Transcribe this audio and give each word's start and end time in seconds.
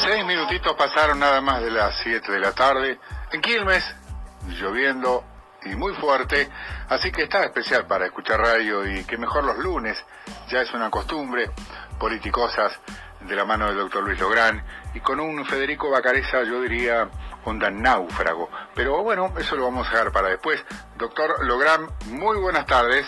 Seis 0.00 0.24
minutitos 0.24 0.74
pasaron 0.76 1.18
nada 1.18 1.40
más 1.40 1.60
de 1.60 1.70
las 1.70 1.98
7 2.02 2.30
de 2.30 2.38
la 2.38 2.52
tarde. 2.52 3.00
En 3.32 3.40
Quilmes, 3.40 3.84
lloviendo 4.46 5.24
y 5.64 5.74
muy 5.74 5.92
fuerte, 5.94 6.48
así 6.88 7.10
que 7.10 7.24
está 7.24 7.42
especial 7.42 7.84
para 7.86 8.06
escuchar 8.06 8.40
radio 8.40 8.86
y 8.86 9.04
que 9.04 9.18
mejor 9.18 9.42
los 9.42 9.58
lunes, 9.58 9.96
ya 10.48 10.60
es 10.60 10.72
una 10.72 10.88
costumbre, 10.88 11.50
politicosas 11.98 12.78
de 13.20 13.34
la 13.34 13.44
mano 13.44 13.66
del 13.66 13.78
doctor 13.78 14.04
Luis 14.04 14.20
Lográn 14.20 14.62
y 14.94 15.00
con 15.00 15.18
un 15.18 15.44
Federico 15.44 15.90
Bacareza, 15.90 16.44
yo 16.44 16.60
diría, 16.60 17.08
onda 17.44 17.68
náufrago. 17.68 18.48
Pero 18.74 19.02
bueno, 19.02 19.32
eso 19.36 19.56
lo 19.56 19.64
vamos 19.64 19.88
a 19.88 19.90
dejar 19.90 20.12
para 20.12 20.28
después. 20.28 20.64
Doctor 20.96 21.44
Lográn, 21.44 21.88
muy 22.06 22.38
buenas 22.38 22.66
tardes. 22.66 23.06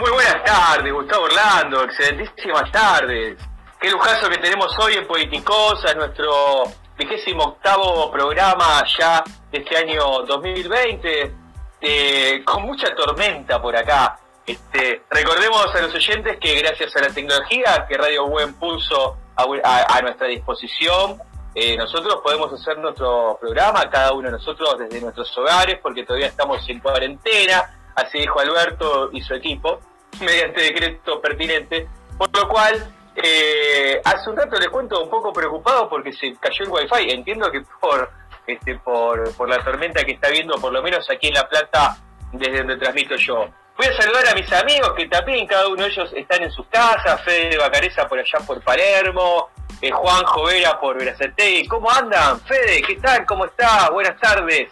Muy 0.00 0.10
buenas 0.10 0.42
tardes, 0.42 0.90
Gustavo 0.90 1.24
Orlando, 1.24 1.82
excelentísimas 1.82 2.72
tardes. 2.72 3.36
Qué 3.78 3.90
lujazo 3.90 4.30
que 4.30 4.38
tenemos 4.38 4.74
hoy 4.78 4.94
en 4.94 5.06
Politicosa, 5.06 5.92
nuestro 5.94 6.62
vigésimo 6.96 7.44
octavo 7.44 8.10
programa 8.10 8.82
ya 8.98 9.22
de 9.50 9.58
este 9.58 9.76
año 9.76 10.22
2020, 10.22 11.34
eh, 11.82 12.42
con 12.44 12.62
mucha 12.62 12.94
tormenta 12.94 13.60
por 13.60 13.76
acá. 13.76 14.18
Este, 14.46 15.02
recordemos 15.10 15.74
a 15.74 15.82
los 15.82 15.94
oyentes 15.94 16.38
que 16.40 16.54
gracias 16.58 16.96
a 16.96 17.00
la 17.02 17.08
tecnología 17.10 17.84
que 17.86 17.98
Radio 17.98 18.26
Buen 18.26 18.54
puso 18.54 19.18
a, 19.36 20.00
nuestra 20.00 20.28
disposición, 20.28 21.18
eh, 21.54 21.76
nosotros 21.76 22.20
podemos 22.22 22.50
hacer 22.52 22.78
nuestro 22.78 23.36
programa, 23.38 23.90
cada 23.90 24.12
uno 24.12 24.28
de 24.28 24.38
nosotros 24.38 24.78
desde 24.78 25.00
nuestros 25.00 25.36
hogares, 25.36 25.78
porque 25.82 26.04
todavía 26.04 26.28
estamos 26.28 26.66
en 26.70 26.80
cuarentena, 26.80 27.75
así 27.96 28.18
dijo 28.18 28.38
Alberto 28.38 29.10
y 29.12 29.20
su 29.22 29.34
equipo, 29.34 29.80
mediante 30.20 30.62
decreto 30.62 31.20
pertinente, 31.20 31.88
por 32.16 32.34
lo 32.36 32.48
cual 32.48 32.94
eh, 33.16 34.00
hace 34.04 34.30
un 34.30 34.36
rato 34.36 34.58
les 34.58 34.68
cuento 34.68 35.02
un 35.02 35.10
poco 35.10 35.32
preocupado 35.32 35.88
porque 35.88 36.12
se 36.12 36.36
cayó 36.38 36.64
el 36.64 36.70
wifi, 36.70 37.10
entiendo 37.10 37.50
que 37.50 37.62
por 37.80 38.10
este 38.46 38.78
por, 38.78 39.34
por 39.34 39.48
la 39.48 39.62
tormenta 39.64 40.04
que 40.04 40.12
está 40.12 40.30
viendo 40.30 40.54
por 40.60 40.72
lo 40.72 40.80
menos 40.82 41.08
aquí 41.10 41.28
en 41.28 41.34
La 41.34 41.48
Plata 41.48 41.96
desde 42.32 42.58
donde 42.58 42.76
transmito 42.76 43.16
yo. 43.16 43.48
Voy 43.76 43.86
a 43.86 44.00
saludar 44.00 44.28
a 44.28 44.34
mis 44.34 44.50
amigos 44.52 44.92
que 44.96 45.06
también 45.06 45.46
cada 45.46 45.68
uno 45.68 45.82
de 45.82 45.88
ellos 45.88 46.10
están 46.14 46.42
en 46.42 46.50
sus 46.50 46.66
casas, 46.68 47.22
Fede 47.24 47.58
Bacareza 47.58 48.06
por 48.08 48.18
allá 48.18 48.38
por 48.46 48.62
Palermo, 48.62 49.50
eh, 49.82 49.90
Juan 49.90 50.24
Jovera 50.24 50.80
por 50.80 50.96
Veracetegui. 50.98 51.68
¿Cómo 51.68 51.90
andan? 51.90 52.40
Fede, 52.40 52.80
¿qué 52.82 52.96
tal? 52.96 53.26
¿Cómo 53.26 53.44
está? 53.44 53.90
Buenas 53.90 54.18
tardes. 54.18 54.70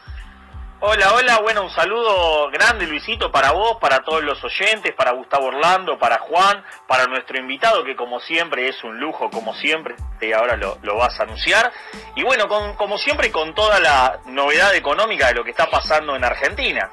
Hola, 0.87 1.15
hola, 1.15 1.39
bueno, 1.41 1.63
un 1.63 1.71
saludo 1.71 2.51
grande 2.51 2.87
Luisito 2.87 3.33
para 3.33 3.53
vos, 3.53 3.79
para 3.81 4.01
todos 4.01 4.23
los 4.23 4.45
oyentes, 4.45 4.93
para 4.93 5.13
Gustavo 5.13 5.47
Orlando, 5.47 5.99
para 5.99 6.19
Juan, 6.19 6.63
para 6.87 7.07
nuestro 7.07 7.39
invitado 7.39 7.83
que 7.85 7.97
como 7.97 8.21
siempre 8.21 8.69
es 8.69 8.85
un 8.85 9.01
lujo, 9.01 9.31
como 9.31 9.55
siempre, 9.55 9.95
y 10.21 10.33
ahora 10.33 10.59
lo, 10.59 10.77
vas 10.95 11.19
a 11.19 11.23
anunciar. 11.23 11.73
Y 12.17 12.23
bueno, 12.23 12.49
como 12.77 12.99
siempre 12.99 13.33
con 13.33 13.55
toda 13.55 13.81
la 13.81 14.21
novedad 14.27 14.75
económica 14.75 15.29
de 15.29 15.35
lo 15.37 15.43
que 15.43 15.53
está 15.53 15.71
pasando 15.71 16.17
en 16.17 16.23
Argentina. 16.23 16.91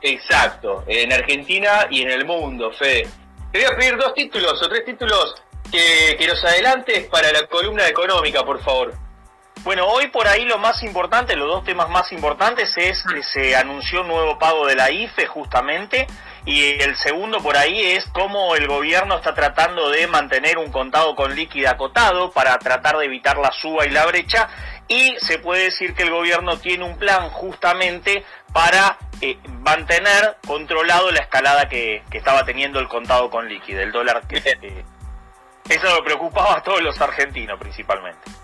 Exacto, 0.00 0.82
en 0.88 1.12
Argentina 1.12 1.86
y 1.88 2.02
en 2.02 2.10
el 2.10 2.24
mundo, 2.24 2.72
Fede. 2.72 3.08
Te 3.52 3.58
voy 3.60 3.72
a 3.72 3.76
pedir 3.76 3.96
dos 3.96 4.12
títulos 4.12 4.60
o 4.60 4.68
tres 4.68 4.84
títulos 4.84 5.36
que, 5.70 6.16
que 6.18 6.26
nos 6.26 6.44
adelantes 6.44 7.06
para 7.06 7.30
la 7.30 7.46
columna 7.46 7.86
económica, 7.86 8.42
por 8.42 8.60
favor. 8.60 8.92
Bueno, 9.64 9.86
hoy 9.86 10.08
por 10.08 10.26
ahí 10.26 10.44
lo 10.44 10.58
más 10.58 10.82
importante, 10.82 11.36
los 11.36 11.46
dos 11.46 11.64
temas 11.64 11.88
más 11.88 12.10
importantes 12.10 12.76
es 12.76 13.04
que 13.04 13.22
se 13.22 13.54
anunció 13.54 14.00
un 14.00 14.08
nuevo 14.08 14.36
pago 14.36 14.66
de 14.66 14.74
la 14.74 14.90
IFE 14.90 15.26
justamente 15.28 16.08
y 16.44 16.82
el 16.82 16.96
segundo 16.96 17.38
por 17.38 17.56
ahí 17.56 17.80
es 17.92 18.04
cómo 18.06 18.56
el 18.56 18.66
gobierno 18.66 19.16
está 19.16 19.34
tratando 19.34 19.88
de 19.90 20.08
mantener 20.08 20.58
un 20.58 20.72
contado 20.72 21.14
con 21.14 21.36
líquida 21.36 21.70
acotado 21.70 22.32
para 22.32 22.58
tratar 22.58 22.98
de 22.98 23.04
evitar 23.04 23.38
la 23.38 23.52
suba 23.52 23.86
y 23.86 23.90
la 23.90 24.04
brecha 24.04 24.48
y 24.88 25.14
se 25.20 25.38
puede 25.38 25.64
decir 25.64 25.94
que 25.94 26.02
el 26.02 26.10
gobierno 26.10 26.58
tiene 26.58 26.82
un 26.82 26.98
plan 26.98 27.30
justamente 27.30 28.24
para 28.52 28.98
eh, 29.20 29.38
mantener 29.60 30.38
controlado 30.44 31.12
la 31.12 31.20
escalada 31.20 31.68
que, 31.68 32.02
estaba 32.10 32.44
teniendo 32.44 32.80
el 32.80 32.88
contado 32.88 33.30
con 33.30 33.48
líquida, 33.48 33.82
el 33.82 33.92
dólar. 33.92 34.26
Que, 34.26 34.38
eh, 34.38 34.84
eso 35.68 35.94
lo 35.94 36.02
preocupaba 36.02 36.56
a 36.56 36.62
todos 36.64 36.82
los 36.82 37.00
argentinos 37.00 37.60
principalmente. 37.60 38.42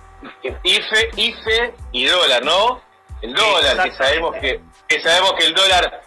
IFE, 0.63 1.11
IFE 1.17 1.75
y 1.93 2.07
dólar, 2.07 2.45
¿no? 2.45 2.81
El 3.23 3.35
dólar, 3.35 3.83
que 3.83 3.97
sabemos 3.97 4.35
que, 4.41 4.61
que 4.87 5.01
sabemos 5.01 5.35
que 5.35 5.47
el 5.47 5.55
dólar, 5.55 6.03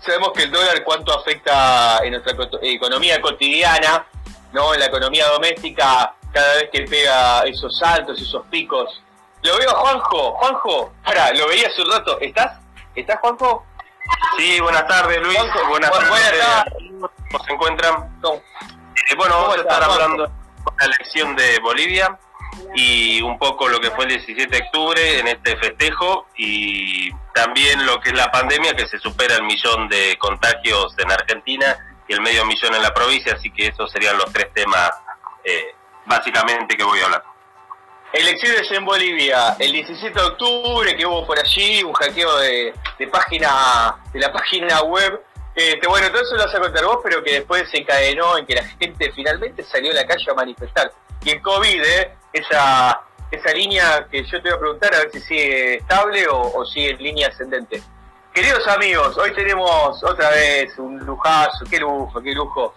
sabemos 0.00 0.32
que 0.32 0.42
el 0.44 0.50
dólar 0.50 0.84
cuánto 0.84 1.18
afecta 1.18 2.00
en 2.02 2.12
nuestra 2.12 2.36
economía 2.62 3.20
cotidiana, 3.20 4.06
¿no? 4.52 4.74
En 4.74 4.80
la 4.80 4.86
economía 4.86 5.26
doméstica, 5.28 6.14
cada 6.32 6.54
vez 6.54 6.70
que 6.72 6.82
pega 6.82 7.42
esos 7.42 7.78
saltos, 7.78 8.20
esos 8.20 8.44
picos. 8.46 9.02
Lo 9.42 9.56
veo 9.56 9.70
Juanjo, 9.70 10.32
Juanjo, 10.32 10.92
para, 11.04 11.32
lo 11.32 11.48
veía 11.48 11.68
hace 11.68 11.82
un 11.82 11.92
rato, 11.92 12.18
¿estás? 12.20 12.58
¿Estás 12.94 13.20
Juanjo? 13.20 13.64
Sí, 14.36 14.58
buenas 14.60 14.86
tardes 14.86 15.18
Luis, 15.20 15.38
buenas, 15.68 15.90
tardes. 15.90 16.10
¿Cómo 17.30 17.44
se 17.44 17.52
encuentran? 17.52 18.20
Eh, 18.24 19.14
bueno, 19.16 19.34
vamos 19.42 19.56
a 19.56 19.60
estar 19.60 19.82
hablando 19.82 20.26
de 20.26 20.32
la 20.78 20.84
elección 20.86 21.36
de 21.36 21.58
Bolivia 21.60 22.18
y 22.74 23.20
un 23.22 23.38
poco 23.38 23.68
lo 23.68 23.80
que 23.80 23.90
fue 23.90 24.04
el 24.04 24.10
17 24.10 24.46
de 24.48 24.62
octubre 24.64 25.18
en 25.18 25.28
este 25.28 25.56
festejo 25.56 26.26
y 26.36 27.10
también 27.34 27.84
lo 27.86 28.00
que 28.00 28.10
es 28.10 28.16
la 28.16 28.30
pandemia 28.30 28.74
que 28.74 28.86
se 28.86 28.98
supera 28.98 29.36
el 29.36 29.42
millón 29.42 29.88
de 29.88 30.16
contagios 30.18 30.94
en 30.98 31.10
Argentina 31.10 31.76
y 32.06 32.14
el 32.14 32.20
medio 32.20 32.44
millón 32.44 32.74
en 32.74 32.82
la 32.82 32.92
provincia, 32.92 33.34
así 33.34 33.50
que 33.50 33.68
esos 33.68 33.90
serían 33.90 34.16
los 34.16 34.32
tres 34.32 34.52
temas 34.54 34.90
eh, 35.44 35.74
básicamente 36.06 36.76
que 36.76 36.84
voy 36.84 37.00
a 37.00 37.04
hablar. 37.04 37.24
Elecciones 38.12 38.70
en 38.72 38.86
Bolivia, 38.86 39.54
el 39.58 39.70
17 39.70 40.18
de 40.18 40.26
octubre 40.26 40.96
que 40.96 41.04
hubo 41.04 41.26
por 41.26 41.38
allí 41.38 41.82
un 41.82 41.92
hackeo 41.92 42.38
de, 42.38 42.72
página 43.12 43.96
de 44.12 44.20
la 44.20 44.32
página 44.32 44.80
web. 44.80 45.22
Este, 45.54 45.86
bueno, 45.86 46.10
todo 46.10 46.22
eso 46.22 46.36
lo 46.36 46.44
vas 46.44 46.54
a 46.54 46.60
contar 46.60 46.84
vos, 46.86 47.00
pero 47.02 47.22
que 47.22 47.32
después 47.32 47.68
se 47.70 47.78
encadenó 47.78 48.38
en 48.38 48.46
que 48.46 48.54
la 48.54 48.64
gente 48.64 49.12
finalmente 49.14 49.62
salió 49.62 49.90
a 49.90 49.94
la 49.94 50.06
calle 50.06 50.24
a 50.30 50.34
manifestar. 50.34 50.90
Y 51.22 51.30
el 51.30 51.42
COVID, 51.42 51.84
¿eh? 51.84 52.16
Esa, 52.32 53.00
esa 53.30 53.52
línea 53.52 54.06
que 54.10 54.24
yo 54.24 54.42
te 54.42 54.48
voy 54.48 54.56
a 54.56 54.60
preguntar 54.60 54.94
a 54.94 54.98
ver 54.98 55.10
si 55.12 55.20
sigue 55.20 55.74
estable 55.76 56.26
o, 56.30 56.64
sigue 56.64 56.90
en 56.90 56.98
línea 56.98 57.28
ascendente. 57.28 57.82
Queridos 58.32 58.66
amigos, 58.68 59.16
hoy 59.18 59.32
tenemos 59.32 60.02
otra 60.04 60.30
vez 60.30 60.78
un 60.78 60.98
lujazo, 60.98 61.64
qué 61.68 61.78
lujo, 61.78 62.20
qué 62.20 62.32
lujo. 62.32 62.74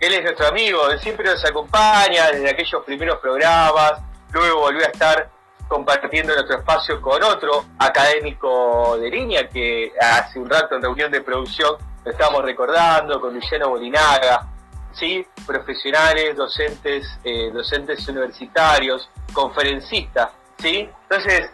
Él 0.00 0.14
es 0.14 0.22
nuestro 0.22 0.48
amigo, 0.48 0.90
siempre 0.98 1.24
nos 1.24 1.44
acompaña 1.44 2.30
desde 2.32 2.50
aquellos 2.50 2.84
primeros 2.84 3.18
programas, 3.20 3.92
luego 4.32 4.60
volvió 4.60 4.84
a 4.84 4.90
estar 4.90 5.30
compartiendo 5.68 6.34
nuestro 6.34 6.58
espacio 6.58 7.00
con 7.00 7.22
otro 7.22 7.64
académico 7.78 8.98
de 8.98 9.10
línea 9.10 9.48
que 9.48 9.92
hace 10.00 10.38
un 10.38 10.50
rato 10.50 10.74
en 10.76 10.82
reunión 10.82 11.10
de 11.10 11.20
producción 11.20 11.76
lo 12.04 12.10
estamos 12.10 12.42
recordando, 12.42 13.18
con 13.20 13.34
Luciano 13.34 13.70
Bolinaga, 13.70 14.46
¿sí? 14.94 15.26
profesionales, 15.46 16.36
docentes, 16.36 17.06
eh, 17.24 17.50
docentes 17.52 18.06
universitarios, 18.08 19.08
conferencistas, 19.32 20.30
¿sí? 20.58 20.88
Entonces, 21.02 21.50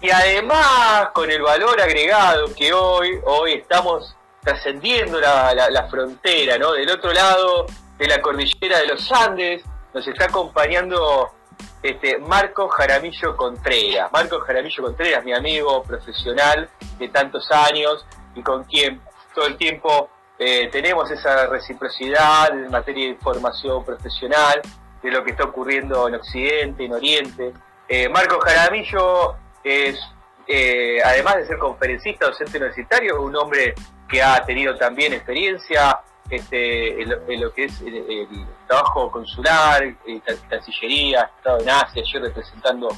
y 0.00 0.10
además 0.10 1.08
con 1.12 1.30
el 1.30 1.42
valor 1.42 1.80
agregado 1.80 2.54
que 2.54 2.72
hoy, 2.72 3.20
hoy 3.24 3.54
estamos 3.54 4.16
trascendiendo 4.42 5.20
la, 5.20 5.54
la, 5.54 5.88
frontera, 5.88 6.56
¿no? 6.58 6.72
Del 6.72 6.90
otro 6.90 7.12
lado 7.12 7.66
de 7.98 8.06
la 8.08 8.22
cordillera 8.22 8.78
de 8.78 8.86
los 8.86 9.12
Andes, 9.12 9.62
nos 9.92 10.06
está 10.06 10.24
acompañando 10.24 11.30
este, 11.82 12.18
Marco 12.18 12.68
Jaramillo 12.68 13.36
Contreras. 13.36 14.10
Marco 14.12 14.40
Jaramillo 14.40 14.82
Contreras, 14.82 15.24
mi 15.24 15.34
amigo 15.34 15.82
profesional 15.82 16.68
de 16.98 17.08
tantos 17.08 17.50
años 17.50 18.06
y 18.34 18.42
con 18.42 18.64
quien 18.64 19.00
todo 19.34 19.46
el 19.46 19.56
tiempo 19.56 20.10
eh, 20.42 20.70
tenemos 20.72 21.10
esa 21.10 21.48
reciprocidad 21.48 22.48
en 22.48 22.70
materia 22.70 23.04
de 23.04 23.10
información 23.10 23.84
profesional, 23.84 24.62
de 25.02 25.10
lo 25.10 25.22
que 25.22 25.32
está 25.32 25.44
ocurriendo 25.44 26.08
en 26.08 26.14
Occidente, 26.14 26.86
en 26.86 26.94
Oriente. 26.94 27.52
Eh, 27.86 28.08
Marco 28.08 28.40
Jaramillo 28.40 29.34
es, 29.62 30.00
eh, 30.46 30.96
además 31.04 31.36
de 31.36 31.46
ser 31.46 31.58
conferencista, 31.58 32.28
docente 32.28 32.56
universitario, 32.56 33.20
un 33.20 33.36
hombre 33.36 33.74
que 34.08 34.22
ha 34.22 34.42
tenido 34.46 34.78
también 34.78 35.12
experiencia 35.12 36.00
este, 36.30 37.02
en, 37.02 37.40
lo, 37.40 37.52
que 37.52 37.64
es 37.64 37.78
el, 37.82 38.26
trabajo 38.66 39.10
consular, 39.10 39.82
Cancillería, 40.48 41.20
ha 41.20 41.36
estado 41.36 41.60
en 41.60 41.68
Asia, 41.68 42.02
yo 42.10 42.18
representando 42.18 42.88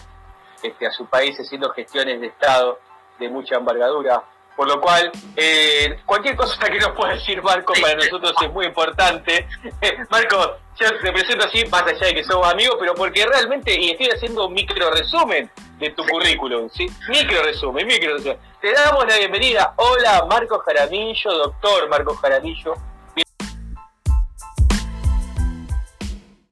este, 0.63 0.87
a 0.87 0.93
su 0.93 1.07
país 1.07 1.37
haciendo 1.41 1.71
gestiones 1.71 2.21
de 2.21 2.29
Estado 2.29 2.79
de 3.19 3.29
mucha 3.29 3.57
envergadura. 3.57 4.23
Por 4.57 4.69
lo 4.69 4.81
cual, 4.81 5.11
eh, 5.37 5.99
cualquier 6.05 6.37
cosa 6.37 6.59
que 6.69 6.79
nos 6.79 6.93
pueda 6.93 7.15
decir 7.15 7.43
Marco 7.43 7.73
para 7.81 7.95
nosotros 7.95 8.35
es 8.43 8.53
muy 8.53 8.67
importante. 8.67 9.49
Marco, 10.11 10.57
yo 10.79 10.89
te 11.01 11.13
presento 11.13 11.47
así, 11.47 11.65
más 11.67 11.83
allá 11.83 12.07
de 12.07 12.15
que 12.15 12.25
somos 12.25 12.47
amigos, 12.53 12.77
pero 12.79 12.95
porque 12.95 13.25
realmente, 13.27 13.79
y 13.79 13.91
estoy 13.91 14.09
haciendo 14.09 14.47
un 14.47 14.55
micro 14.55 14.91
resumen 14.91 15.51
de 15.79 15.91
tu 15.91 16.05
currículum, 16.07 16.69
¿sí? 16.71 16.87
Micro 17.09 17.43
resumen, 17.43 17.87
micro 17.87 18.15
resumen. 18.15 18.39
Te 18.61 18.73
damos 18.73 19.07
la 19.07 19.17
bienvenida. 19.19 19.75
Hola, 19.77 20.25
Marco 20.29 20.59
Jaramillo, 20.61 21.33
doctor 21.33 21.89
Marco 21.89 22.15
Jaramillo. 22.15 22.75